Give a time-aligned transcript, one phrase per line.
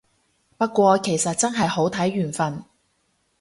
[0.57, 2.63] 不過其實真係好睇緣份